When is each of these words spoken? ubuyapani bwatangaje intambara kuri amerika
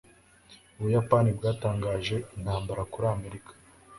ubuyapani 0.77 1.29
bwatangaje 1.37 2.15
intambara 2.35 2.81
kuri 2.91 3.07
amerika 3.15 3.51